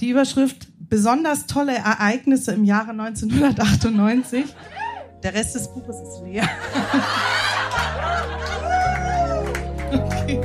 [0.00, 4.44] Die Überschrift besonders tolle Ereignisse im Jahre 1998.
[5.24, 6.48] Der Rest des Buches ist leer.
[9.92, 10.40] okay.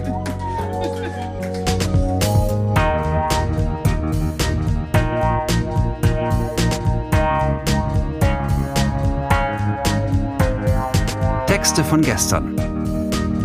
[11.46, 12.58] Texte von gestern.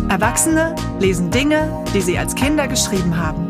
[0.09, 3.48] Erwachsene lesen Dinge, die sie als Kinder geschrieben haben.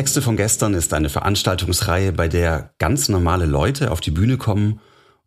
[0.00, 4.80] Texte von gestern ist eine Veranstaltungsreihe, bei der ganz normale Leute auf die Bühne kommen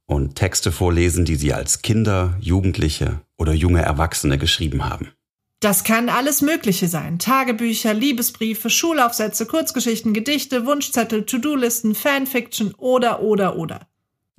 [0.08, 5.12] und Texte vorlesen, die sie als Kinder, Jugendliche oder junge Erwachsene geschrieben haben.
[5.60, 7.20] Das kann alles Mögliche sein.
[7.20, 13.82] Tagebücher, Liebesbriefe, Schulaufsätze, Kurzgeschichten, Gedichte, Wunschzettel, To-Do-Listen, Fanfiction oder, oder, oder.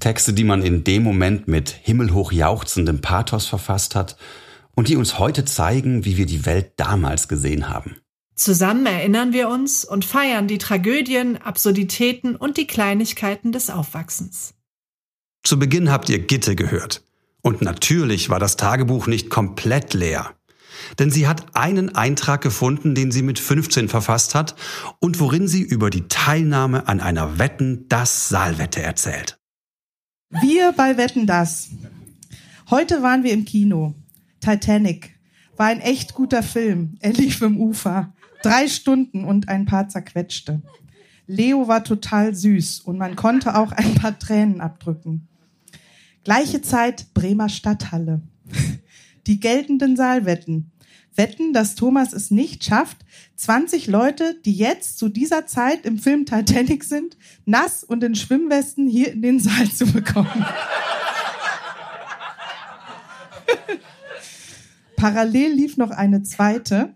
[0.00, 4.16] Texte, die man in dem Moment mit himmelhoch jauchzendem Pathos verfasst hat
[4.74, 7.98] und die uns heute zeigen, wie wir die Welt damals gesehen haben.
[8.34, 14.54] Zusammen erinnern wir uns und feiern die Tragödien, Absurditäten und die Kleinigkeiten des Aufwachsens.
[15.44, 17.04] Zu Beginn habt ihr Gitte gehört.
[17.42, 20.34] Und natürlich war das Tagebuch nicht komplett leer.
[20.98, 24.56] Denn sie hat einen Eintrag gefunden, den sie mit 15 verfasst hat
[24.98, 29.38] und worin sie über die Teilnahme an einer Wetten das Saalwette erzählt.
[30.30, 31.68] Wir bei Wetten das.
[32.70, 33.94] Heute waren wir im Kino.
[34.40, 35.14] Titanic
[35.56, 36.96] war ein echt guter Film.
[37.00, 38.12] Er lief im Ufer.
[38.44, 40.60] Drei Stunden und ein paar zerquetschte.
[41.26, 45.28] Leo war total süß und man konnte auch ein paar Tränen abdrücken.
[46.24, 48.20] Gleiche Zeit Bremer Stadthalle.
[49.26, 50.72] Die geltenden Saalwetten
[51.14, 52.98] wetten, dass Thomas es nicht schafft,
[53.36, 58.86] 20 Leute, die jetzt zu dieser Zeit im Film Titanic sind, nass und in Schwimmwesten
[58.86, 60.44] hier in den Saal zu bekommen.
[64.96, 66.94] Parallel lief noch eine zweite.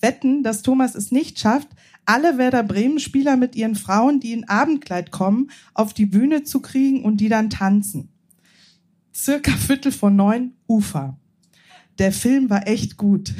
[0.00, 1.68] Wetten, dass Thomas es nicht schafft,
[2.04, 6.60] alle Werder Bremen Spieler mit ihren Frauen, die in Abendkleid kommen, auf die Bühne zu
[6.60, 8.08] kriegen und die dann tanzen.
[9.14, 11.18] Circa Viertel vor neun Ufer
[11.98, 13.34] der Film war echt gut.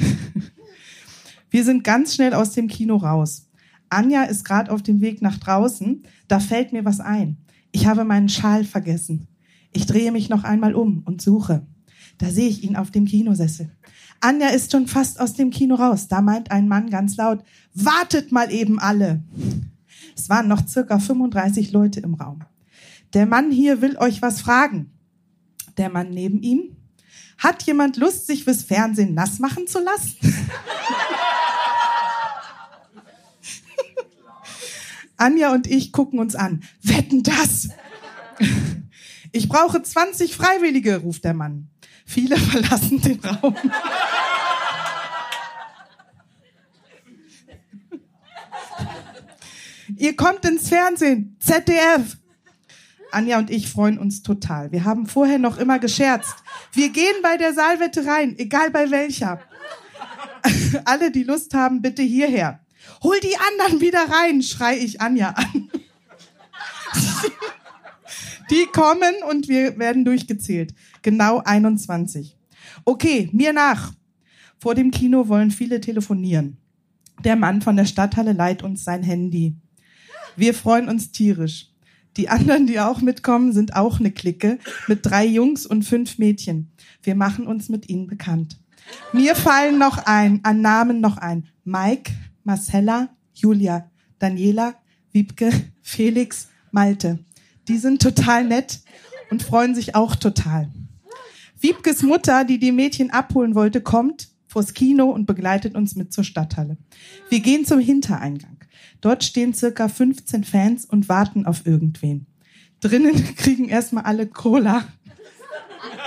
[1.49, 3.47] Wir sind ganz schnell aus dem Kino raus.
[3.89, 6.03] Anja ist gerade auf dem Weg nach draußen.
[6.27, 7.37] Da fällt mir was ein.
[7.71, 9.27] Ich habe meinen Schal vergessen.
[9.71, 11.65] Ich drehe mich noch einmal um und suche.
[12.17, 13.71] Da sehe ich ihn auf dem Kinosessel.
[14.21, 16.07] Anja ist schon fast aus dem Kino raus.
[16.07, 17.43] Da meint ein Mann ganz laut,
[17.73, 19.23] wartet mal eben alle.
[20.15, 22.41] Es waren noch circa 35 Leute im Raum.
[23.13, 24.91] Der Mann hier will euch was fragen.
[25.77, 26.75] Der Mann neben ihm,
[27.37, 30.17] hat jemand Lust, sich fürs Fernsehen nass machen zu lassen?
[35.17, 36.63] Anja und ich gucken uns an.
[36.81, 37.69] Wetten das?
[39.31, 41.69] Ich brauche 20 Freiwillige, ruft der Mann.
[42.05, 43.55] Viele verlassen den Raum.
[49.99, 52.17] Ihr kommt ins Fernsehen, ZDF.
[53.11, 54.71] Anja und ich freuen uns total.
[54.71, 56.35] Wir haben vorher noch immer gescherzt.
[56.71, 59.41] Wir gehen bei der Saalwette rein, egal bei welcher.
[60.85, 62.61] Alle, die Lust haben, bitte hierher.
[63.03, 65.69] Hol die anderen wieder rein, schrei ich Anja an.
[68.49, 70.73] Die kommen und wir werden durchgezählt.
[71.03, 72.35] Genau 21.
[72.83, 73.93] Okay, mir nach.
[74.57, 76.57] Vor dem Kino wollen viele telefonieren.
[77.23, 79.55] Der Mann von der Stadthalle leiht uns sein Handy.
[80.35, 81.67] Wir freuen uns tierisch.
[82.17, 86.71] Die anderen, die auch mitkommen, sind auch eine Clique mit drei Jungs und fünf Mädchen.
[87.03, 88.57] Wir machen uns mit ihnen bekannt.
[89.13, 91.47] Mir fallen noch ein, an Namen noch ein.
[91.63, 92.11] Mike,
[92.43, 94.75] Marcella, Julia, Daniela,
[95.11, 95.51] Wiebke,
[95.81, 97.19] Felix, Malte.
[97.67, 98.79] Die sind total nett
[99.29, 100.69] und freuen sich auch total.
[101.59, 106.23] Wiebkes Mutter, die die Mädchen abholen wollte, kommt vors Kino und begleitet uns mit zur
[106.23, 106.77] Stadthalle.
[107.29, 108.57] Wir gehen zum Hintereingang.
[109.01, 112.27] Dort stehen circa 15 Fans und warten auf irgendwen.
[112.81, 114.85] Drinnen kriegen erstmal alle Cola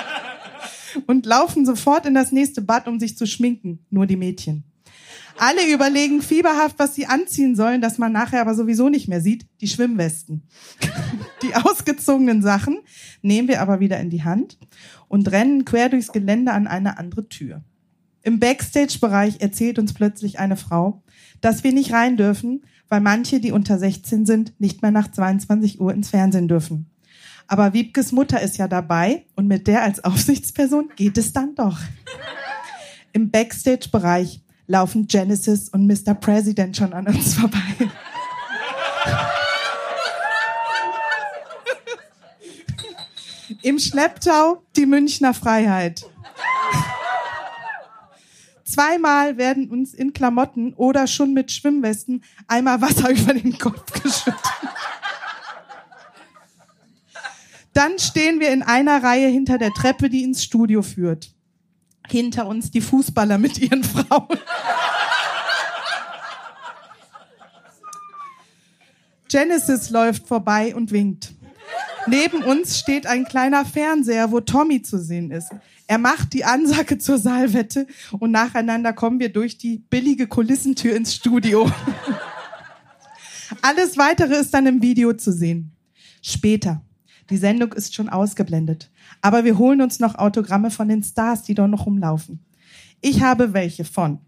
[1.07, 3.85] und laufen sofort in das nächste Bad, um sich zu schminken.
[3.91, 4.65] Nur die Mädchen.
[5.39, 9.47] Alle überlegen fieberhaft, was sie anziehen sollen, dass man nachher aber sowieso nicht mehr sieht.
[9.61, 10.43] Die Schwimmwesten.
[11.43, 12.79] Die ausgezogenen Sachen
[13.23, 14.59] nehmen wir aber wieder in die Hand
[15.09, 17.65] und rennen quer durchs Gelände an eine andere Tür.
[18.23, 21.03] Im Backstage-Bereich erzählt uns plötzlich eine Frau,
[21.41, 22.63] dass wir nicht rein dürfen,
[22.93, 26.91] weil manche, die unter 16 sind, nicht mehr nach 22 Uhr ins Fernsehen dürfen.
[27.47, 31.79] Aber Wiebkes Mutter ist ja dabei und mit der als Aufsichtsperson geht es dann doch.
[33.15, 36.13] Im Backstage-Bereich laufen Genesis und Mr.
[36.13, 37.59] President schon an uns vorbei.
[43.63, 46.05] Im Schlepptau die Münchner Freiheit.
[48.73, 54.35] Zweimal werden uns in Klamotten oder schon mit Schwimmwesten einmal Wasser über den Kopf geschüttet.
[57.75, 61.35] Dann stehen wir in einer Reihe hinter der Treppe, die ins Studio führt.
[62.09, 64.39] Hinter uns die Fußballer mit ihren Frauen.
[69.29, 71.33] Genesis läuft vorbei und winkt.
[72.07, 75.51] Neben uns steht ein kleiner Fernseher, wo Tommy zu sehen ist.
[75.93, 77.87] Er macht die Ansage zur Saalwette
[78.19, 81.71] und nacheinander kommen wir durch die billige Kulissentür ins Studio.
[83.61, 85.77] Alles weitere ist dann im Video zu sehen.
[86.23, 86.81] Später.
[87.29, 88.91] Die Sendung ist schon ausgeblendet.
[89.21, 92.43] Aber wir holen uns noch Autogramme von den Stars, die dort noch rumlaufen.
[93.03, 94.19] Ich habe welche von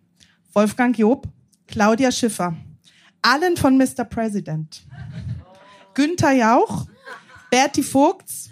[0.52, 1.26] Wolfgang Job,
[1.66, 2.54] Claudia Schiffer,
[3.22, 4.04] allen von Mr.
[4.04, 4.84] President,
[5.94, 6.86] Günther Jauch,
[7.50, 8.50] Berti Vogts,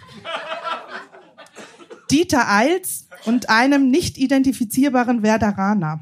[2.12, 6.00] Dieter Eils und einem nicht identifizierbaren Werderaner.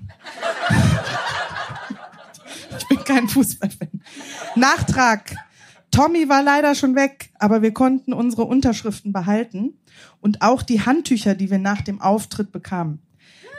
[2.78, 4.02] Ich bin kein Fußballfan.
[4.56, 5.36] Nachtrag.
[5.92, 9.78] Tommy war leider schon weg, aber wir konnten unsere Unterschriften behalten
[10.20, 13.00] und auch die Handtücher, die wir nach dem Auftritt bekamen.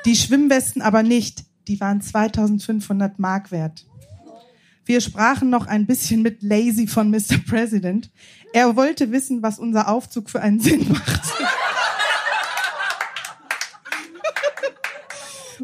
[0.06, 1.46] Die Schwimmwesten aber nicht.
[1.70, 3.86] Die waren 2500 Mark wert.
[4.84, 7.38] Wir sprachen noch ein bisschen mit Lazy von Mr.
[7.48, 8.12] President.
[8.52, 11.22] Er wollte wissen, was unser Aufzug für einen Sinn macht.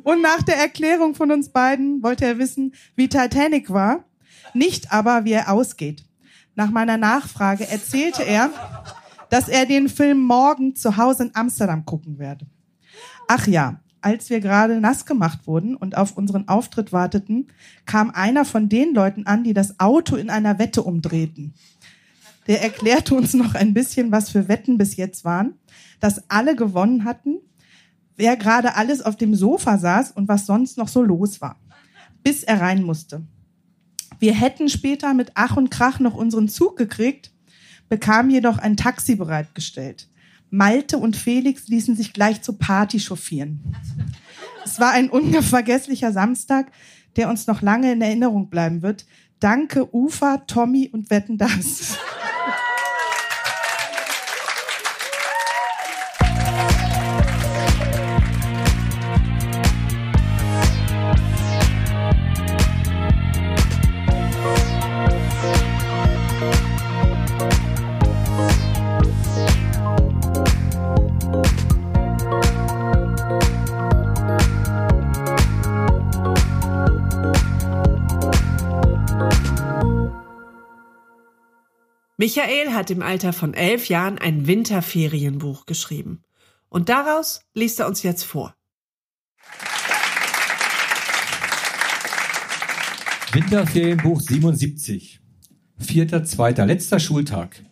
[0.08, 4.06] Und nach der Erklärung von uns beiden wollte er wissen, wie Titanic war,
[4.54, 6.06] nicht aber, wie er ausgeht.
[6.56, 8.50] Nach meiner Nachfrage erzählte er,
[9.30, 12.46] dass er den Film morgen zu Hause in Amsterdam gucken werde.
[13.28, 17.48] Ach ja, als wir gerade nass gemacht wurden und auf unseren Auftritt warteten,
[17.86, 21.54] kam einer von den Leuten an, die das Auto in einer Wette umdrehten.
[22.48, 25.56] Der erklärte uns noch ein bisschen, was für Wetten bis jetzt waren,
[26.00, 27.40] dass alle gewonnen hatten,
[28.18, 31.60] wer gerade alles auf dem Sofa saß und was sonst noch so los war,
[32.24, 33.24] bis er rein musste.
[34.20, 37.32] Wir hätten später mit Ach und Krach noch unseren Zug gekriegt,
[37.88, 40.10] bekamen jedoch ein Taxi bereitgestellt.
[40.50, 43.62] Malte und Felix ließen sich gleich zur Party chauffieren.
[44.64, 46.72] Es war ein unvergesslicher Samstag,
[47.16, 49.06] der uns noch lange in Erinnerung bleiben wird.
[49.40, 51.98] Danke Ufa, Tommy und Wetten das.
[82.28, 86.24] Michael hat im Alter von elf Jahren ein Winterferienbuch geschrieben.
[86.68, 88.54] Und daraus liest er uns jetzt vor.
[93.32, 95.22] Winterferienbuch 77.
[95.78, 97.64] Vierter, zweiter, letzter Schultag.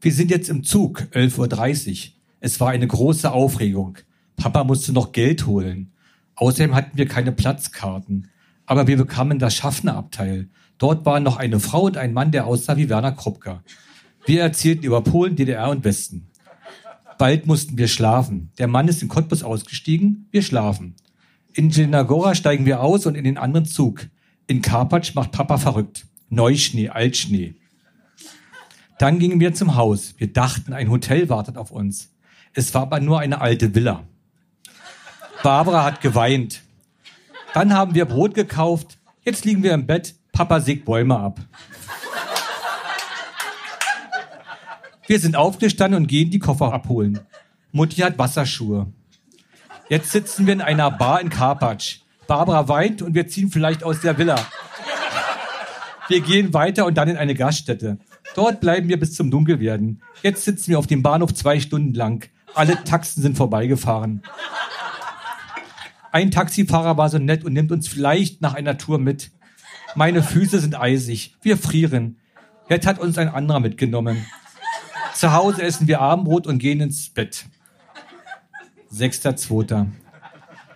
[0.00, 2.12] Wir sind jetzt im Zug, 11.30 Uhr.
[2.38, 3.98] Es war eine große Aufregung.
[4.36, 5.92] Papa musste noch Geld holen.
[6.36, 8.30] Außerdem hatten wir keine Platzkarten.
[8.64, 10.50] Aber wir bekamen das Schaffnerabteil.
[10.78, 13.64] Dort waren noch eine Frau und ein Mann, der aussah wie Werner Kruppka.
[14.26, 16.30] Wir erzählten über Polen, DDR und Westen.
[17.18, 18.50] Bald mussten wir schlafen.
[18.58, 20.96] Der Mann ist in Cottbus ausgestiegen, wir schlafen.
[21.52, 24.06] In Jelnagora steigen wir aus und in den anderen Zug.
[24.46, 26.06] In Karpatsch macht Papa verrückt.
[26.28, 27.54] Neuschnee, Altschnee.
[28.98, 30.14] Dann gingen wir zum Haus.
[30.18, 32.10] Wir dachten, ein Hotel wartet auf uns.
[32.54, 34.04] Es war aber nur eine alte Villa.
[35.42, 36.62] Barbara hat geweint.
[37.52, 38.98] Dann haben wir Brot gekauft.
[39.22, 40.14] Jetzt liegen wir im Bett.
[40.32, 41.40] Papa sägt Bäume ab.
[45.06, 47.20] Wir sind aufgestanden und gehen die Koffer abholen.
[47.72, 48.86] Mutti hat Wasserschuhe.
[49.88, 51.98] Jetzt sitzen wir in einer Bar in Karpatsch.
[52.26, 54.46] Barbara weint und wir ziehen vielleicht aus der Villa.
[56.08, 57.98] Wir gehen weiter und dann in eine Gaststätte.
[58.34, 60.02] Dort bleiben wir bis zum Dunkelwerden.
[60.22, 62.30] Jetzt sitzen wir auf dem Bahnhof zwei Stunden lang.
[62.54, 64.22] Alle Taxen sind vorbeigefahren.
[66.12, 69.32] Ein Taxifahrer war so nett und nimmt uns vielleicht nach einer Tour mit.
[69.94, 71.36] Meine Füße sind eisig.
[71.42, 72.18] Wir frieren.
[72.68, 74.24] Jetzt hat uns ein anderer mitgenommen.
[75.14, 77.46] Zu Hause essen wir Abendbrot und gehen ins Bett.
[78.88, 79.86] Sechster, zweiter.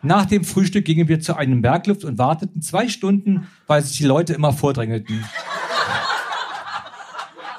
[0.03, 4.05] Nach dem Frühstück gingen wir zu einem Bergluft und warteten zwei Stunden, weil sich die
[4.05, 5.25] Leute immer vordrängelten.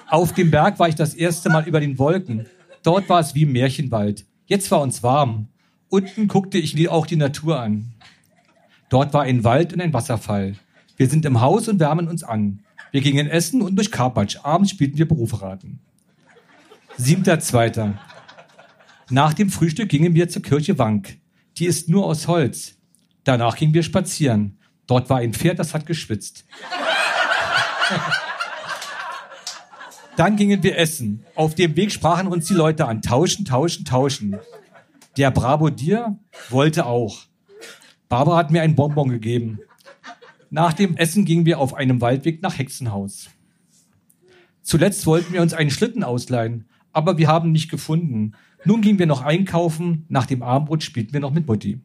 [0.10, 2.48] Auf dem Berg war ich das erste Mal über den Wolken.
[2.82, 4.26] Dort war es wie im Märchenwald.
[4.48, 5.50] Jetzt war uns warm.
[5.90, 7.94] Unten guckte ich auch die Natur an.
[8.90, 10.56] Dort war ein Wald und ein Wasserfall.
[10.98, 12.62] Wir sind im Haus und wärmen uns an.
[12.92, 14.38] Wir gingen essen und durch Karpatsch.
[14.44, 15.80] Abends spielten wir Beruferaten.
[17.02, 17.98] Siebter, zweiter.
[19.10, 21.18] Nach dem Frühstück gingen wir zur Kirche Wank.
[21.58, 22.76] Die ist nur aus Holz.
[23.24, 24.60] Danach gingen wir spazieren.
[24.86, 26.44] Dort war ein Pferd, das hat geschwitzt.
[30.18, 31.26] Dann gingen wir essen.
[31.36, 33.02] Auf dem Weg sprachen uns die Leute an.
[33.02, 34.38] Tauschen, tauschen, tauschen.
[35.16, 37.20] Der Bravo Dir wollte auch.
[38.10, 39.60] Barbara hat mir ein Bonbon gegeben.
[40.50, 43.30] Nach dem Essen gingen wir auf einem Waldweg nach Hexenhaus.
[44.62, 48.34] Zuletzt wollten wir uns einen Schlitten ausleihen, aber wir haben nicht gefunden.
[48.66, 50.06] Nun gingen wir noch einkaufen.
[50.10, 51.80] Nach dem Abendbrot spielten wir noch mit Mutti.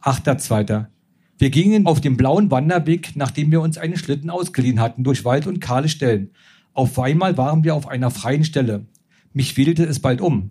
[0.00, 0.90] Achter Zweiter.
[1.38, 5.46] Wir gingen auf dem blauen Wanderweg, nachdem wir uns einen Schlitten ausgeliehen hatten, durch Wald
[5.46, 6.30] und kahle Stellen.
[6.72, 8.86] Auf einmal waren wir auf einer freien Stelle.
[9.32, 10.50] Mich wedelte es bald um.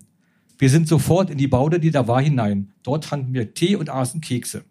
[0.58, 2.72] Wir sind sofort in die Baude, die da war, hinein.
[2.82, 4.64] Dort tranken wir Tee und aßen Kekse.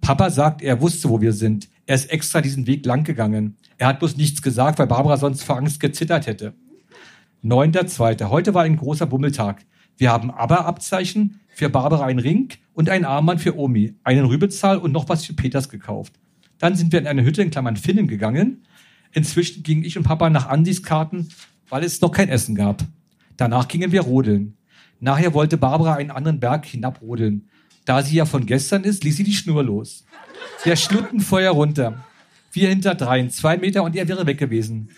[0.00, 1.68] Papa sagt, er wusste, wo wir sind.
[1.86, 3.56] Er ist extra diesen Weg lang gegangen.
[3.78, 6.54] Er hat bloß nichts gesagt, weil Barbara sonst vor Angst gezittert hätte.
[7.46, 8.30] Neunter Zweiter.
[8.30, 9.66] Heute war ein großer Bummeltag.
[9.98, 14.92] Wir haben Aber-Abzeichen, für Barbara ein Ring und ein Armband für Omi, einen Rübezahl und
[14.92, 16.14] noch was für Peters gekauft.
[16.58, 18.64] Dann sind wir in eine Hütte in Klammern Finnen gegangen.
[19.12, 21.28] Inzwischen gingen ich und Papa nach Andis Karten,
[21.68, 22.82] weil es noch kein Essen gab.
[23.36, 24.56] Danach gingen wir rodeln.
[24.98, 27.50] Nachher wollte Barbara einen anderen Berg hinabrodeln.
[27.84, 30.06] Da sie ja von gestern ist, ließ sie die Schnur los.
[30.64, 32.06] Der Schlittenfeuer runter.
[32.52, 34.88] Wir hinter dreien, zwei Meter und er wäre weg gewesen.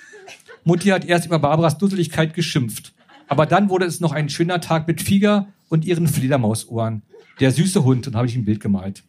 [0.66, 2.92] Mutti hat erst über Barbaras Dusseligkeit geschimpft.
[3.28, 7.02] Aber dann wurde es noch ein schöner Tag mit Fieger und ihren Fledermausohren.
[7.38, 9.04] Der süße Hund, und habe ich ein Bild gemalt.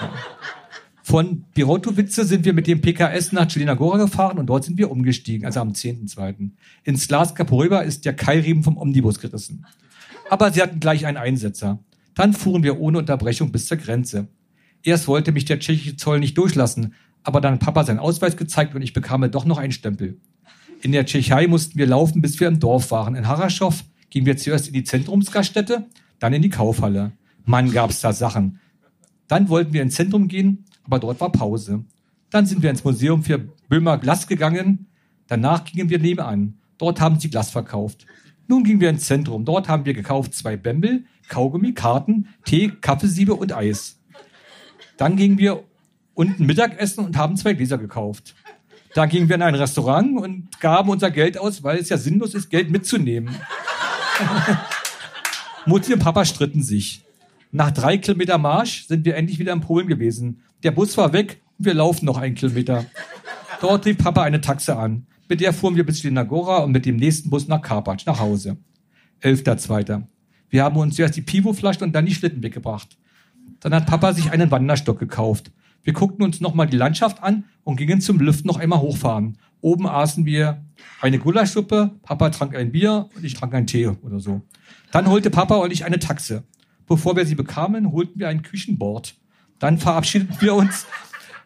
[0.00, 0.10] Ja.
[1.02, 5.46] Von Birotowice sind wir mit dem PKS nach Cilinagora gefahren und dort sind wir umgestiegen,
[5.46, 6.50] also am 10.2.
[6.84, 9.64] Ins Glas Caporöber ist der Keilriemen vom Omnibus gerissen.
[10.28, 11.82] Aber sie hatten gleich einen Einsetzer.
[12.14, 14.28] Dann fuhren wir ohne Unterbrechung bis zur Grenze.
[14.82, 18.74] Erst wollte mich der tschechische Zoll nicht durchlassen, aber dann hat Papa seinen Ausweis gezeigt
[18.74, 20.18] und ich bekam doch noch einen Stempel.
[20.82, 23.16] In der Tschechei mussten wir laufen, bis wir im Dorf waren.
[23.16, 25.86] In Haraschow gingen wir zuerst in die Zentrumsgaststätte,
[26.18, 27.12] dann in die Kaufhalle.
[27.44, 28.60] Mann, gab's da Sachen.
[29.26, 31.84] Dann wollten wir ins Zentrum gehen, aber dort war Pause.
[32.30, 34.86] Dann sind wir ins Museum für Böhmer Glas gegangen.
[35.26, 36.58] Danach gingen wir nebenan.
[36.78, 38.06] Dort haben sie Glas verkauft.
[38.46, 39.44] Nun gingen wir ins Zentrum.
[39.44, 44.00] Dort haben wir gekauft zwei Bämbel, Kaugummi, Karten, Tee, Kaffeesiebe und Eis.
[44.96, 45.64] Dann gingen wir
[46.14, 48.34] unten Mittagessen und haben zwei Gläser gekauft.
[48.98, 52.34] Da gingen wir in ein Restaurant und gaben unser Geld aus, weil es ja sinnlos
[52.34, 53.32] ist, Geld mitzunehmen.
[55.66, 57.04] Mutti und Papa stritten sich.
[57.52, 60.42] Nach drei Kilometer Marsch sind wir endlich wieder in Polen gewesen.
[60.64, 62.86] Der Bus war weg und wir laufen noch einen Kilometer.
[63.60, 65.06] Dort rief Papa eine Taxe an.
[65.28, 68.56] Mit der fuhren wir bis Linagora und mit dem nächsten Bus nach Karpacz, nach Hause.
[69.20, 70.08] Elfter Zweiter.
[70.50, 72.98] Wir haben uns zuerst die Pivo-Flasche und dann die Schlitten weggebracht.
[73.60, 75.52] Dann hat Papa sich einen Wanderstock gekauft.
[75.82, 79.38] Wir guckten uns nochmal die Landschaft an und gingen zum Lift noch einmal hochfahren.
[79.60, 80.64] Oben aßen wir
[81.00, 84.42] eine Gulaschsuppe, Papa trank ein Bier und ich trank einen Tee oder so.
[84.92, 86.44] Dann holte Papa und ich eine Taxe.
[86.86, 89.14] Bevor wir sie bekamen, holten wir ein Küchenbord.
[89.58, 90.86] Dann verabschiedeten wir uns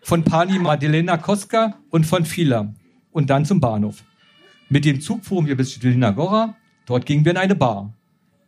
[0.02, 2.74] von Pani Madelena Koska und von Fila
[3.10, 4.04] und dann zum Bahnhof.
[4.68, 6.56] Mit dem Zug fuhren wir bis Jelina Gora.
[6.86, 7.94] Dort gingen wir in eine Bar.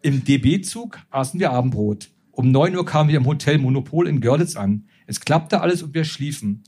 [0.02, 2.10] Im DB-Zug aßen wir Abendbrot.
[2.32, 4.84] Um neun Uhr kamen wir im Hotel Monopol in Görlitz an.
[5.06, 6.64] Es klappte alles und wir schliefen.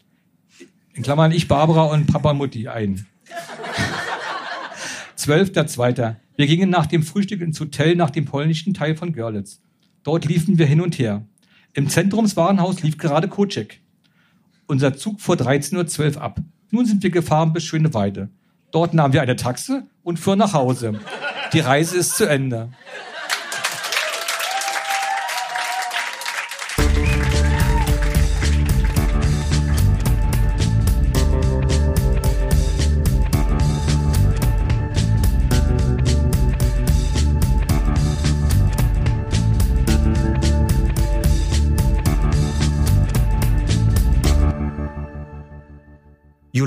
[0.95, 3.07] In Klammern ich, Barbara und Papa Mutti ein.
[5.16, 6.16] Zwölfter Zweiter.
[6.37, 9.61] Wir gingen nach dem Frühstück ins Hotel nach dem polnischen Teil von Görlitz.
[10.02, 11.26] Dort liefen wir hin und her.
[11.73, 13.81] Im Zentrumswarenhaus lief gerade Kocek.
[14.66, 16.40] Unser Zug fuhr 13.12 Uhr ab.
[16.71, 18.28] Nun sind wir gefahren bis Schöneweide.
[18.71, 21.00] Dort nahmen wir eine Taxe und fuhren nach Hause.
[21.52, 22.71] Die Reise ist zu Ende.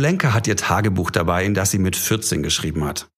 [0.09, 3.11] Julenka hat ihr Tagebuch dabei, in das sie mit 14 geschrieben hat.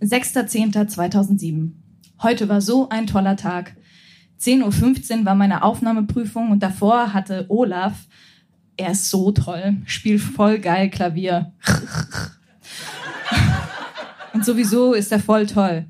[0.00, 1.70] (6.10.2007)
[2.20, 3.76] Heute war so ein toller Tag.
[4.40, 8.08] 10.15 Uhr war meine Aufnahmeprüfung und davor hatte Olaf,
[8.76, 11.52] er ist so toll, spielt voll geil Klavier.
[14.32, 15.86] und sowieso ist er voll toll.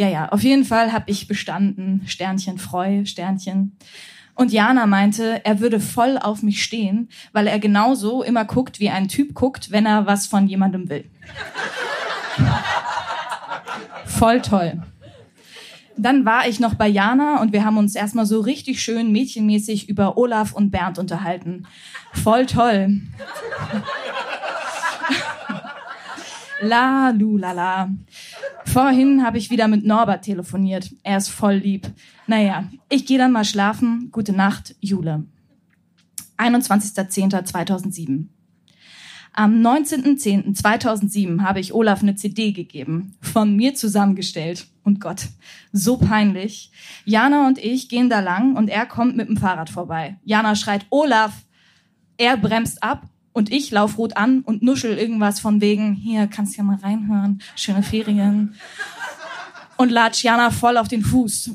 [0.00, 2.00] Ja, ja, auf jeden Fall habe ich bestanden.
[2.06, 3.76] Sternchen Freu, Sternchen.
[4.34, 8.88] Und Jana meinte, er würde voll auf mich stehen, weil er genauso immer guckt, wie
[8.88, 11.04] ein Typ guckt, wenn er was von jemandem will.
[14.06, 14.82] voll toll.
[15.98, 19.90] Dann war ich noch bei Jana und wir haben uns erstmal so richtig schön mädchenmäßig
[19.90, 21.66] über Olaf und Bernd unterhalten.
[22.14, 23.02] Voll toll.
[26.62, 27.88] La, lu, la, la.
[28.72, 30.94] Vorhin habe ich wieder mit Norbert telefoniert.
[31.02, 31.88] Er ist voll lieb.
[32.28, 34.10] Naja, ich gehe dann mal schlafen.
[34.12, 35.24] Gute Nacht, Jule.
[36.38, 38.26] 21.10.2007.
[39.32, 44.68] Am 19.10.2007 habe ich Olaf eine CD gegeben, von mir zusammengestellt.
[44.84, 45.26] Und Gott,
[45.72, 46.70] so peinlich.
[47.04, 50.16] Jana und ich gehen da lang und er kommt mit dem Fahrrad vorbei.
[50.22, 51.44] Jana schreit, Olaf!
[52.18, 56.56] Er bremst ab und ich lauf rot an und nuschel irgendwas von wegen, hier, kannst
[56.56, 58.54] ja mal reinhören, schöne Ferien.
[59.76, 61.52] Und latsch Jana voll auf den Fuß.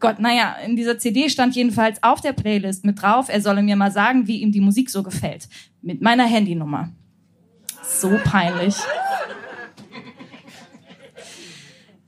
[0.00, 3.76] Gott, naja, in dieser CD stand jedenfalls auf der Playlist mit drauf, er solle mir
[3.76, 5.46] mal sagen, wie ihm die Musik so gefällt.
[5.82, 6.88] Mit meiner Handynummer.
[7.82, 8.76] So peinlich.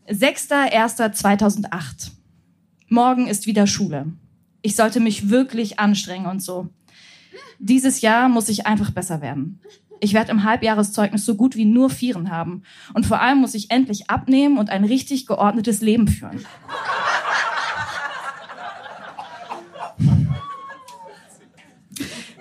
[0.08, 2.12] 6.1.2008.
[2.88, 4.06] Morgen ist wieder Schule.
[4.62, 6.70] Ich sollte mich wirklich anstrengen und so.
[7.64, 9.60] Dieses Jahr muss ich einfach besser werden.
[10.00, 12.64] Ich werde im Halbjahreszeugnis so gut wie nur Vieren haben.
[12.92, 16.44] Und vor allem muss ich endlich abnehmen und ein richtig geordnetes Leben führen.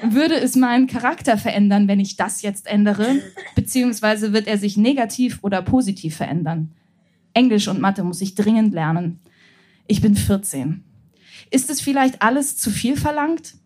[0.01, 3.21] Würde es meinen Charakter verändern, wenn ich das jetzt ändere?
[3.53, 6.71] Beziehungsweise wird er sich negativ oder positiv verändern?
[7.35, 9.19] Englisch und Mathe muss ich dringend lernen.
[9.85, 10.83] Ich bin 14.
[11.51, 13.60] Ist es vielleicht alles zu viel verlangt?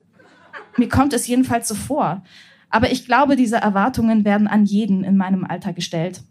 [0.77, 2.23] Mir kommt es jedenfalls so vor.
[2.69, 6.21] Aber ich glaube, diese Erwartungen werden an jeden in meinem Alter gestellt.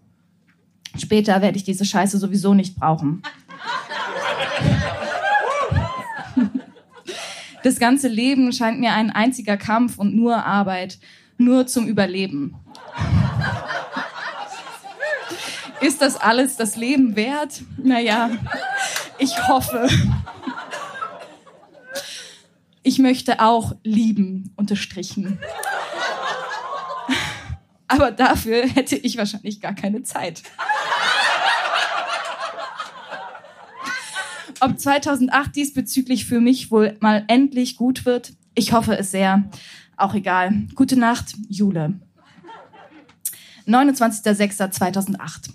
[0.96, 3.22] Später werde ich diese Scheiße sowieso nicht brauchen.
[7.62, 10.98] Das ganze Leben scheint mir ein einziger Kampf und nur Arbeit,
[11.38, 12.54] nur zum Überleben.
[15.80, 17.62] Ist das alles das Leben wert?
[17.78, 18.30] Naja,
[19.18, 19.88] ich hoffe.
[22.84, 25.38] Ich möchte auch lieben, unterstrichen.
[27.88, 30.42] Aber dafür hätte ich wahrscheinlich gar keine Zeit.
[34.60, 39.50] Ob 2008 diesbezüglich für mich wohl mal endlich gut wird, ich hoffe es sehr.
[39.96, 40.52] Auch egal.
[40.74, 41.98] Gute Nacht, Jule.
[43.66, 45.50] 29.06.2008.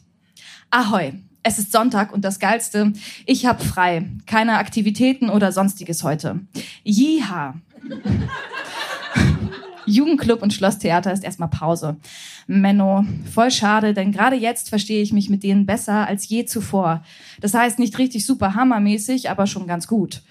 [0.72, 1.14] Ahoi.
[1.42, 2.92] Es ist Sonntag und das Geilste,
[3.26, 4.10] ich hab frei.
[4.26, 6.42] Keine Aktivitäten oder sonstiges heute.
[6.84, 7.56] Jiha.
[9.86, 11.98] Jugendclub und Schlosstheater ist erstmal Pause.
[12.48, 17.04] Menno, voll schade, denn gerade jetzt verstehe ich mich mit denen besser als je zuvor.
[17.42, 20.22] Das heißt nicht richtig super hammermäßig, aber schon ganz gut.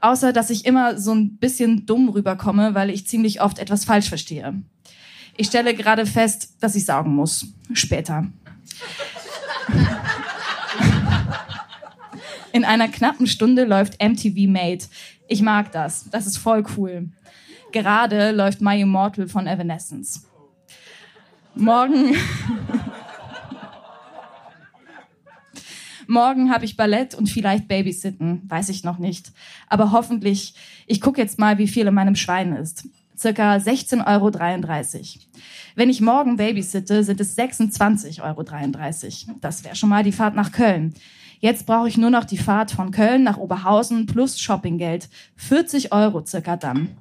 [0.00, 4.08] Außer, dass ich immer so ein bisschen dumm rüberkomme, weil ich ziemlich oft etwas falsch
[4.08, 4.54] verstehe.
[5.36, 7.46] Ich stelle gerade fest, dass ich saugen muss.
[7.72, 8.26] Später.
[12.54, 14.84] In einer knappen Stunde läuft MTV Made.
[15.26, 16.08] Ich mag das.
[16.10, 17.08] Das ist voll cool.
[17.72, 20.30] Gerade läuft My Immortal von Evanescence.
[21.56, 22.14] Morgen.
[26.06, 29.32] Morgen habe ich Ballett und vielleicht Babysitten, weiß ich noch nicht.
[29.66, 30.54] Aber hoffentlich,
[30.86, 32.88] ich gucke jetzt mal, wie viel in meinem Schwein ist.
[33.18, 34.30] Circa 16,33 Euro.
[35.74, 39.34] Wenn ich morgen babysitte, sind es 26,33 Euro.
[39.40, 40.94] Das wäre schon mal die Fahrt nach Köln.
[41.40, 45.08] Jetzt brauche ich nur noch die Fahrt von Köln nach Oberhausen plus Shoppinggeld.
[45.36, 46.96] 40 Euro circa dann.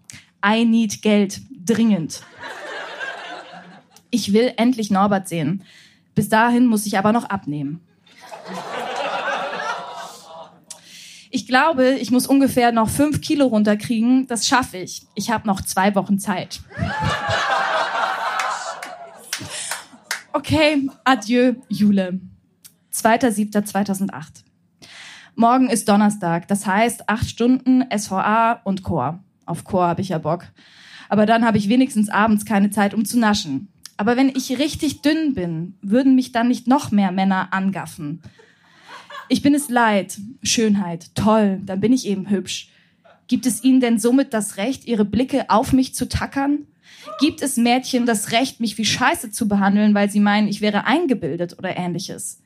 [0.46, 1.41] I need Geld.
[1.65, 2.22] Dringend.
[4.10, 5.63] Ich will endlich Norbert sehen.
[6.13, 7.80] Bis dahin muss ich aber noch abnehmen.
[11.32, 14.28] Ich glaube, ich muss ungefähr noch fünf Kilo runterkriegen.
[14.28, 15.08] Das schaffe ich.
[15.15, 16.62] Ich habe noch zwei Wochen Zeit.
[20.32, 22.19] Okay, adieu, Jule.
[22.93, 24.43] 2.7.2008.
[25.36, 29.23] Morgen ist Donnerstag, das heißt acht Stunden SVA und Chor.
[29.45, 30.45] Auf Chor habe ich ja Bock.
[31.10, 33.69] Aber dann habe ich wenigstens abends keine Zeit, um zu naschen.
[33.97, 38.21] Aber wenn ich richtig dünn bin, würden mich dann nicht noch mehr Männer angaffen.
[39.27, 40.19] Ich bin es leid.
[40.43, 42.69] Schönheit, toll, dann bin ich eben hübsch.
[43.27, 46.67] Gibt es ihnen denn somit das Recht, ihre Blicke auf mich zu tackern?
[47.19, 50.86] Gibt es Mädchen das Recht, mich wie Scheiße zu behandeln, weil sie meinen, ich wäre
[50.86, 52.42] eingebildet oder ähnliches?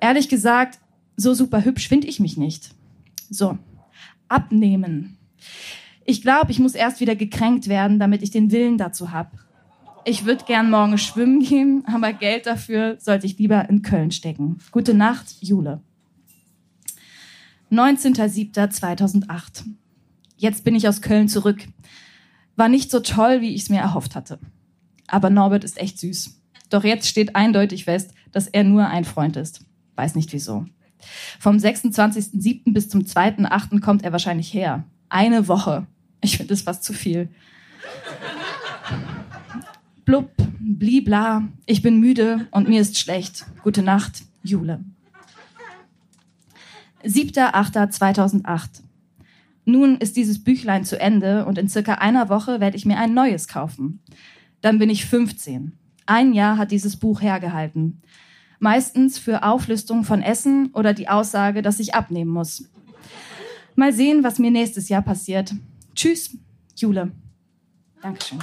[0.00, 0.78] Ehrlich gesagt,
[1.16, 2.70] so super hübsch finde ich mich nicht.
[3.30, 3.58] So,
[4.28, 5.16] abnehmen.
[6.04, 9.30] Ich glaube, ich muss erst wieder gekränkt werden, damit ich den Willen dazu habe.
[10.04, 14.58] Ich würde gern morgen schwimmen gehen, aber Geld dafür sollte ich lieber in Köln stecken.
[14.70, 15.80] Gute Nacht, Jule.
[17.72, 19.64] 19.07.2008.
[20.36, 21.66] Jetzt bin ich aus Köln zurück.
[22.54, 24.38] War nicht so toll, wie ich es mir erhofft hatte.
[25.08, 26.40] Aber Norbert ist echt süß.
[26.70, 29.64] Doch jetzt steht eindeutig fest, dass er nur ein Freund ist.
[29.96, 30.66] Weiß nicht wieso.
[31.38, 32.72] Vom 26.07.
[32.72, 33.80] bis zum 2.08.
[33.80, 34.84] kommt er wahrscheinlich her.
[35.08, 35.86] Eine Woche.
[36.20, 37.28] Ich finde es fast zu viel.
[40.04, 40.30] Blub,
[40.60, 43.46] blibla, ich bin müde und mir ist schlecht.
[43.62, 44.84] Gute Nacht, Jule.
[47.04, 48.82] 7.8.2008.
[49.64, 53.14] Nun ist dieses Büchlein zu Ende und in circa einer Woche werde ich mir ein
[53.14, 54.00] neues kaufen.
[54.60, 55.72] Dann bin ich 15.
[56.06, 58.00] Ein Jahr hat dieses Buch hergehalten.
[58.58, 62.64] Meistens für Auflistung von Essen oder die Aussage, dass ich abnehmen muss.
[63.74, 65.52] Mal sehen, was mir nächstes Jahr passiert.
[65.94, 66.36] Tschüss,
[66.76, 67.12] Jule.
[68.00, 68.38] Dankeschön.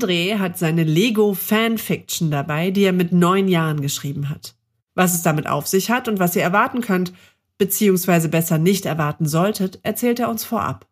[0.00, 4.54] André hat seine Lego Fanfiction dabei, die er mit neun Jahren geschrieben hat.
[4.94, 7.12] Was es damit auf sich hat und was ihr erwarten könnt,
[7.58, 10.86] beziehungsweise besser nicht erwarten solltet, erzählt er uns vorab.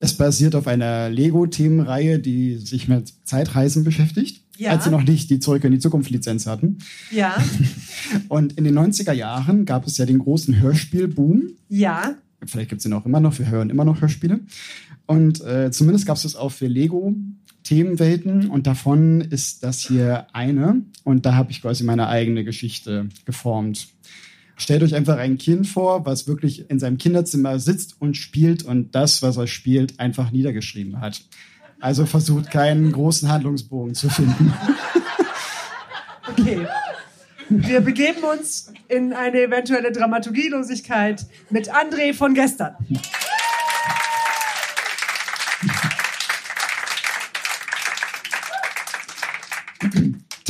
[0.00, 4.70] Es basiert auf einer Lego-Themenreihe, die sich mit Zeitreisen beschäftigt, ja.
[4.70, 6.78] als sie noch nicht die Zurück in die Zukunft-Lizenz hatten.
[7.10, 7.42] Ja.
[8.28, 11.52] Und in den 90er Jahren gab es ja den großen Hörspielboom.
[11.70, 12.16] Ja.
[12.44, 14.40] Vielleicht gibt es ihn auch immer noch, wir hören immer noch Hörspiele.
[15.06, 17.14] Und äh, zumindest gab es das auch für Lego
[17.64, 23.08] Themenwelten und davon ist das hier eine und da habe ich quasi meine eigene Geschichte
[23.24, 23.88] geformt.
[24.56, 28.94] Stellt euch einfach ein Kind vor, was wirklich in seinem Kinderzimmer sitzt und spielt und
[28.94, 31.22] das, was er spielt, einfach niedergeschrieben hat.
[31.80, 34.52] Also versucht keinen großen Handlungsbogen zu finden.
[36.26, 36.66] Okay.
[37.50, 42.74] Wir begeben uns in eine eventuelle Dramaturgielosigkeit mit André von gestern.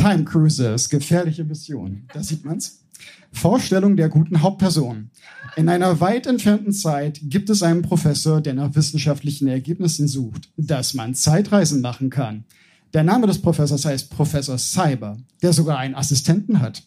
[0.04, 2.02] Time Cruisers, gefährliche Mission.
[2.12, 2.84] Da sieht man's.
[3.32, 5.08] Vorstellung der guten Hauptperson.
[5.56, 10.92] In einer weit entfernten Zeit gibt es einen Professor, der nach wissenschaftlichen Ergebnissen sucht, dass
[10.92, 12.44] man Zeitreisen machen kann.
[12.92, 16.82] Der Name des Professors heißt Professor Cyber, der sogar einen Assistenten hat.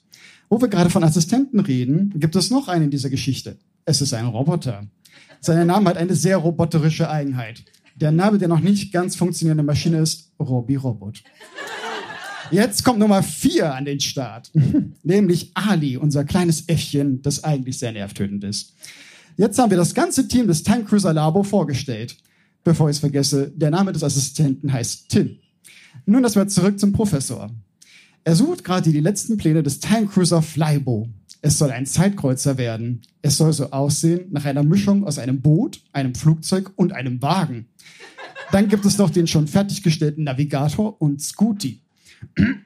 [0.47, 3.57] Wo wir gerade von Assistenten reden, gibt es noch einen in dieser Geschichte.
[3.85, 4.85] Es ist ein Roboter.
[5.41, 7.65] Sein Name hat eine sehr roboterische Eigenheit.
[7.95, 11.23] Der Name der noch nicht ganz funktionierende Maschine ist Robbie Robot.
[12.51, 14.51] Jetzt kommt Nummer vier an den Start,
[15.03, 18.73] nämlich Ali, unser kleines Äffchen, das eigentlich sehr nervtötend ist.
[19.37, 22.17] Jetzt haben wir das ganze Team des Time Cruiser Labo vorgestellt.
[22.63, 25.37] Bevor ich es vergesse, der Name des Assistenten heißt Tim.
[26.05, 27.49] Nun das mal zurück zum Professor.
[28.23, 31.07] Er sucht gerade die letzten Pläne des Time Cruiser Flybo.
[31.41, 33.01] Es soll ein Zeitkreuzer werden.
[33.21, 37.67] Es soll so aussehen nach einer Mischung aus einem Boot, einem Flugzeug und einem Wagen.
[38.51, 41.81] Dann gibt es noch den schon fertiggestellten Navigator und Scooty.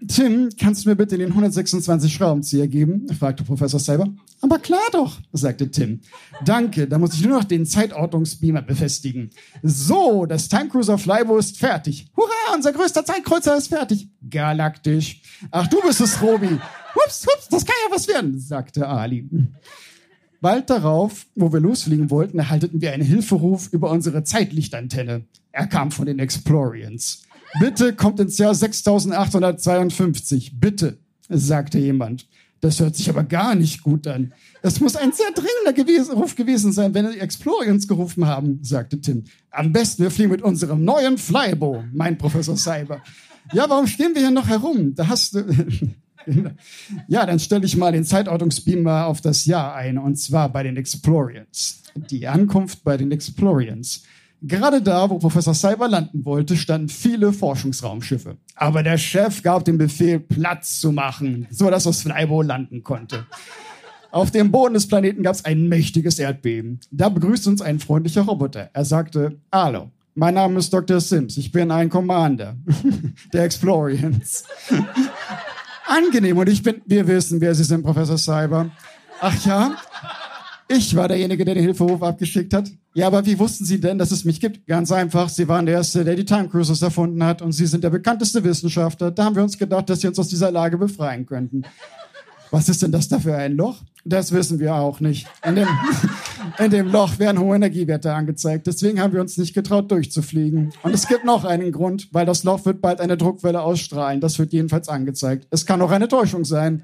[0.07, 3.07] Tim, kannst du mir bitte den 126 Schraubenzieher geben?
[3.17, 4.07] fragte Professor Cyber.
[4.41, 6.01] Aber klar doch, sagte Tim.
[6.43, 9.29] Danke, da muss ich nur noch den Zeitordnungsbeamer befestigen.
[9.61, 12.07] So, das Time Cruiser Flybo ist fertig.
[12.17, 14.09] Hurra, unser größter Zeitkreuzer ist fertig.
[14.29, 15.21] Galaktisch.
[15.51, 16.59] Ach, du bist es, Robi.
[16.95, 19.29] Hups, hups, das kann ja was werden, sagte Ali.
[20.41, 25.23] Bald darauf, wo wir losfliegen wollten, erhalteten wir einen Hilferuf über unsere Zeitlichtantenne.
[25.51, 27.23] Er kam von den Explorians.
[27.59, 30.59] Bitte kommt ins Jahr 6852.
[30.59, 30.97] Bitte,
[31.29, 32.27] sagte jemand.
[32.61, 34.33] Das hört sich aber gar nicht gut an.
[34.61, 39.01] Das muss ein sehr dringender gewesen, Ruf gewesen sein, wenn die Explorians gerufen haben, sagte
[39.01, 39.23] Tim.
[39.49, 43.01] Am besten wir fliegen mit unserem neuen Flybo, mein Professor Cyber.
[43.51, 44.93] Ja, warum stehen wir hier noch herum?
[44.93, 45.43] Da hast du...
[47.07, 50.77] ja, dann stelle ich mal den Zeitortungsbeamer auf das Jahr ein, und zwar bei den
[50.77, 51.81] Explorians.
[51.95, 54.03] Die Ankunft bei den Explorians.
[54.43, 58.37] Gerade da, wo Professor Cyber landen wollte, standen viele Forschungsraumschiffe.
[58.55, 63.27] Aber der Chef gab den Befehl, Platz zu machen, so dass das Flybo landen konnte.
[64.09, 66.79] Auf dem Boden des Planeten gab es ein mächtiges Erdbeben.
[66.89, 68.71] Da begrüßte uns ein freundlicher Roboter.
[68.73, 70.99] Er sagte, Hallo, mein Name ist Dr.
[70.99, 71.37] Sims.
[71.37, 72.55] Ich bin ein Commander
[73.33, 74.43] der Explorians.
[75.87, 76.37] Angenehm.
[76.37, 78.71] Und ich bin, wir wissen, wer Sie sind, Professor Cyber.
[79.21, 79.77] Ach ja?
[80.73, 82.71] Ich war derjenige, der den Hilferuf abgeschickt hat.
[82.93, 84.65] Ja, aber wie wussten Sie denn, dass es mich gibt?
[84.67, 87.83] Ganz einfach, Sie waren der Erste, der die Time Cruises erfunden hat und Sie sind
[87.83, 89.11] der bekannteste Wissenschaftler.
[89.11, 91.63] Da haben wir uns gedacht, dass Sie uns aus dieser Lage befreien könnten.
[92.51, 93.81] Was ist denn das da für ein Loch?
[94.05, 95.27] Das wissen wir auch nicht.
[95.45, 95.67] In dem,
[96.57, 98.65] in dem Loch werden hohe Energiewerte angezeigt.
[98.65, 100.71] Deswegen haben wir uns nicht getraut, durchzufliegen.
[100.83, 104.21] Und es gibt noch einen Grund, weil das Loch wird bald eine Druckwelle ausstrahlen.
[104.21, 105.47] Das wird jedenfalls angezeigt.
[105.49, 106.83] Es kann auch eine Täuschung sein.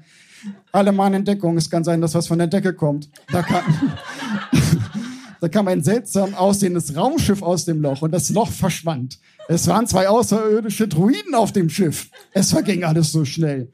[0.72, 1.56] Alle Mann in Deckung.
[1.56, 3.08] Es kann sein, dass was von der Decke kommt.
[3.30, 3.62] Da kann,
[5.40, 9.18] da kam ein seltsam aussehendes Raumschiff aus dem Loch und das Loch verschwand.
[9.48, 12.10] Es waren zwei außerirdische Druiden auf dem Schiff.
[12.32, 13.72] Es verging alles so schnell,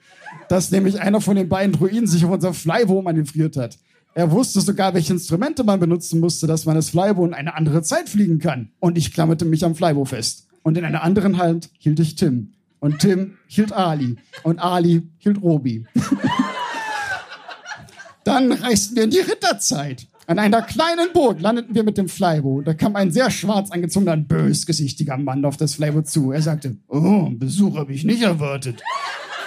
[0.49, 3.79] dass nämlich einer von den beiden Druiden sich auf unser Flybo manövriert hat.
[4.15, 7.83] Er wusste sogar, welche Instrumente man benutzen musste, dass man das Flybo in eine andere
[7.83, 8.71] Zeit fliegen kann.
[8.79, 10.47] Und ich klammerte mich am Flybo fest.
[10.63, 12.53] Und in einer anderen Hand hielt ich Tim.
[12.79, 14.17] Und Tim hielt Ali.
[14.45, 15.87] Und Ali hielt Robi.
[18.25, 20.07] Dann reisten wir in die Ritterzeit.
[20.27, 22.63] An einer kleinen Burg landeten wir mit dem Flybo.
[22.63, 26.33] Da kam ein sehr schwarz angezogener, bösgesichtiger Mann auf das Flybo zu.
[26.33, 28.83] Er sagte, oh, Besuch habe ich nicht erwartet.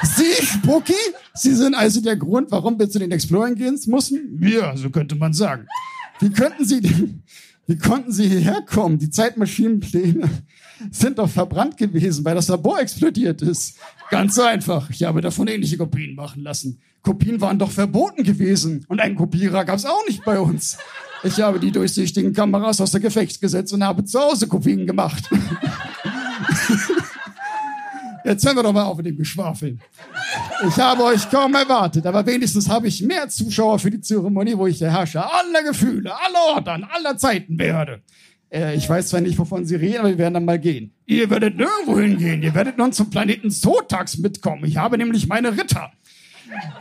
[0.03, 0.93] Sie, Spucky?
[1.33, 4.39] Sie sind also der Grund, warum wir zu den Exploring gehen mussten?
[4.39, 5.65] Ja, so könnte man sagen.
[6.19, 6.81] Wie könnten Sie
[7.69, 8.97] wie konnten Sie hierher kommen?
[8.97, 10.29] Die Zeitmaschinenpläne
[10.89, 13.77] sind doch verbrannt gewesen, weil das Labor explodiert ist.
[14.09, 14.89] Ganz einfach.
[14.89, 16.79] Ich habe davon ähnliche Kopien machen lassen.
[17.01, 18.85] Kopien waren doch verboten gewesen.
[18.87, 20.77] Und einen Kopierer gab es auch nicht bei uns.
[21.23, 25.29] Ich habe die durchsichtigen Kameras aus der Gefecht gesetzt und habe zu Hause Kopien gemacht.
[28.23, 29.79] Jetzt hören wir doch mal auf mit dem Geschwafel.
[30.67, 34.67] Ich habe euch kaum erwartet, aber wenigstens habe ich mehr Zuschauer für die Zeremonie, wo
[34.67, 38.01] ich der Herrscher aller Gefühle, aller Orten, aller Zeiten werde.
[38.51, 40.91] Äh, ich weiß zwar nicht, wovon Sie reden, aber wir werden dann mal gehen.
[41.05, 42.43] Ihr werdet nirgendwo hingehen.
[42.43, 44.65] Ihr werdet nun zum Planeten Sotax mitkommen.
[44.65, 45.91] Ich habe nämlich meine Ritter.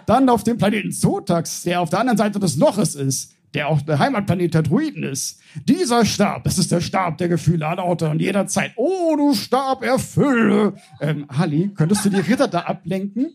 [0.07, 3.81] Dann auf dem Planeten Sotax, der auf der anderen Seite des Loches ist, der auch
[3.81, 5.41] der Heimatplanet der Druiden ist.
[5.67, 8.73] Dieser Stab, das ist der Stab der Gefühle aller Orte und jederzeit.
[8.77, 10.75] Oh, du Stab, erfülle.
[11.01, 13.35] Ähm, Halli, könntest du die Ritter da ablenken?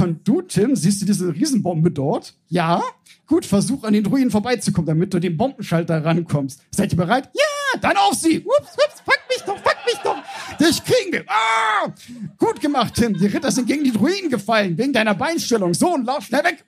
[0.00, 2.34] Und du, Tim, siehst du diese Riesenbombe dort?
[2.48, 2.82] Ja?
[3.26, 6.60] Gut, versuch an den Druiden vorbeizukommen, damit du den Bombenschalter rankommst.
[6.70, 7.30] Seid ihr bereit?
[7.32, 8.40] Ja, dann auf sie.
[8.40, 10.16] Ups, ups, fuck mich doch, fuck mich doch.
[10.58, 11.24] Dich kriegen wir.
[11.28, 11.92] Ah!
[12.38, 13.14] Gut gemacht, Tim.
[13.14, 15.74] Die Ritter sind gegen die Druiden gefallen, wegen deiner Beinstellung.
[15.74, 16.64] So, und lauf schnell weg.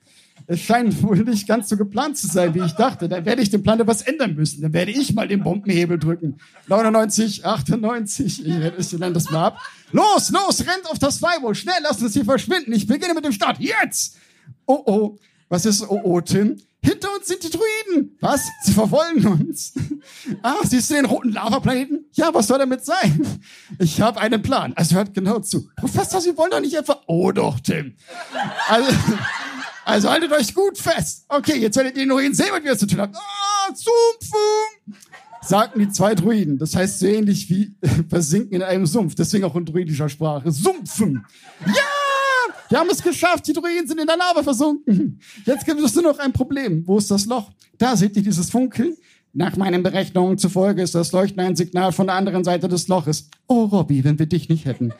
[0.47, 3.09] Es scheint wohl nicht ganz so geplant zu sein, wie ich dachte.
[3.09, 4.61] Dann werde ich den Plan etwas ändern müssen.
[4.61, 6.37] Dann werde ich mal den Bombenhebel drücken.
[6.67, 8.45] 99, 98.
[8.45, 9.59] Ich dann das mal ab.
[9.91, 11.55] Los, los, rennt auf das Firewall.
[11.55, 12.73] Schnell, lasst uns hier verschwinden.
[12.73, 13.59] Ich beginne mit dem Start.
[13.59, 14.17] Jetzt!
[14.67, 15.17] Oh, oh.
[15.49, 16.57] Was ist oh, oh, Tim?
[16.81, 18.17] Hinter uns sind die Druiden.
[18.21, 18.41] Was?
[18.63, 19.73] Sie verfolgen uns.
[20.43, 22.05] Ah, siehst du den roten Lavaplaneten?
[22.13, 23.25] Ja, was soll damit sein?
[23.79, 24.73] Ich habe einen Plan.
[24.75, 25.67] Also hört genau zu.
[25.77, 26.99] Professor, Sie wollen doch nicht einfach...
[27.07, 27.95] Oh doch, Tim.
[28.67, 28.91] Also...
[29.85, 31.25] Also haltet euch gut fest.
[31.27, 33.13] Okay, jetzt werdet ihr ihn sehen, was wir zu tun haben.
[33.15, 34.99] Ah, Sumpfen!
[35.43, 36.57] Sagten die zwei Druiden.
[36.57, 37.75] Das heißt so ähnlich wie
[38.09, 39.13] versinken in einem Sumpf.
[39.13, 40.51] Deswegen auch in druidischer Sprache.
[40.51, 41.25] Sumpfen!
[41.67, 41.73] Ja!
[42.69, 43.47] Wir haben es geschafft.
[43.47, 45.19] Die Druiden sind in der Lava versunken.
[45.45, 46.83] Jetzt gibt es nur noch ein Problem.
[46.85, 47.51] Wo ist das Loch?
[47.77, 48.95] Da seht ihr dieses Funkeln.
[49.33, 53.29] Nach meinen Berechnungen zufolge ist das Leuchten ein Signal von der anderen Seite des Loches.
[53.47, 54.93] Oh, Robby, wenn wir dich nicht hätten.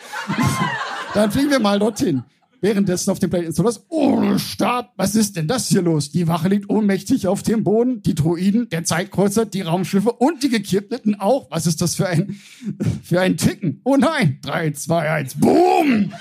[1.14, 2.24] Dann fliegen wir mal dorthin.
[2.60, 6.12] Währenddessen auf dem Planeten Solas, oh, Stab, was ist denn das hier los?
[6.12, 10.50] Die Wache liegt ohnmächtig auf dem Boden, die Droiden, der Zeitkreuzer, die Raumschiffe und die
[10.50, 11.50] Gekippten auch.
[11.52, 12.40] Was ist das für ein,
[13.04, 13.82] für ein Ticken?
[13.84, 16.12] Oh nein, drei, zwei, eins, boom!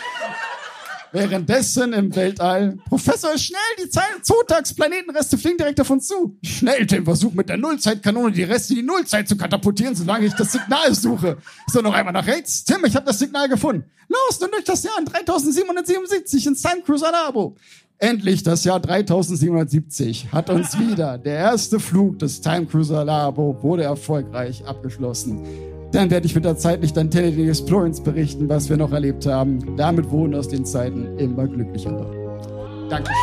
[1.14, 6.36] Währenddessen im Weltall, Professor, schnell, die Zotax-Planetenreste fliegen direkt auf uns zu.
[6.42, 10.34] Schnell, Tim, versuch mit der Nullzeitkanone die Reste in die Nullzeit zu katapultieren, solange ich
[10.34, 11.38] das Signal suche.
[11.68, 12.64] So, noch einmal nach rechts.
[12.64, 13.84] Tim, ich habe das Signal gefunden.
[14.08, 17.54] Los, nun durch das Jahr 3777 ins Time Cruiser Labo.
[17.98, 23.84] Endlich das Jahr 3770 hat uns wieder der erste Flug des Time Cruiser Labo wurde
[23.84, 25.46] erfolgreich abgeschlossen.
[25.94, 29.26] Dann werde ich mit der Zeit nicht an Tennessee Explorers berichten, was wir noch erlebt
[29.26, 29.76] haben.
[29.76, 31.92] Damit wurden aus den Zeiten immer glücklicher.
[32.90, 33.14] Dankeschön.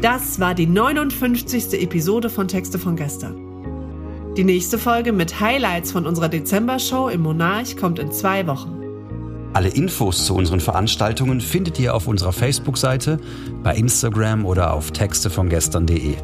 [0.00, 1.82] Das war die 59.
[1.82, 3.36] Episode von Texte von gestern.
[4.38, 8.83] Die nächste Folge mit Highlights von unserer Dezember-Show im Monarch kommt in zwei Wochen.
[9.54, 13.18] Alle Infos zu unseren Veranstaltungen findet ihr auf unserer Facebook-Seite,
[13.62, 16.16] bei Instagram oder auf textevongestern.de.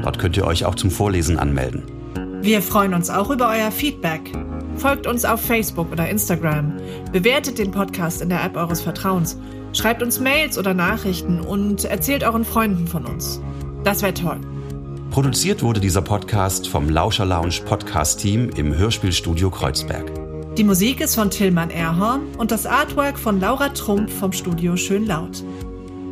[0.00, 1.82] Dort könnt ihr euch auch zum Vorlesen anmelden.
[2.40, 4.32] Wir freuen uns auch über euer Feedback.
[4.76, 6.74] Folgt uns auf Facebook oder Instagram.
[7.10, 9.36] Bewertet den Podcast in der App eures Vertrauens.
[9.72, 13.40] Schreibt uns Mails oder Nachrichten und erzählt euren Freunden von uns.
[13.82, 14.38] Das wäre toll.
[15.10, 20.27] Produziert wurde dieser Podcast vom Lauscher Lounge Podcast Team im Hörspielstudio Kreuzberg.
[20.58, 25.06] Die Musik ist von Tillmann Erhorn und das Artwork von Laura Trump vom Studio Schön
[25.06, 25.44] Laut.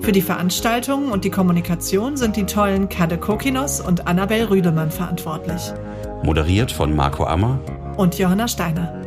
[0.03, 5.61] Für die Veranstaltungen und die Kommunikation sind die tollen Kade Kokinos und Annabel Rüdemann verantwortlich.
[6.23, 7.59] Moderiert von Marco Ammer
[7.97, 9.03] und Johanna Steiner.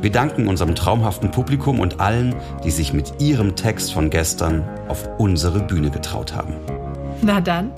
[0.00, 2.34] Wir danken unserem traumhaften Publikum und allen,
[2.64, 6.54] die sich mit ihrem Text von gestern auf unsere Bühne getraut haben.
[7.22, 7.70] Na dann,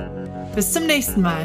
[0.55, 1.45] bis zum nächsten Mal.